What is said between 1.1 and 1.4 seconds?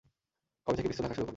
শুরু করলি?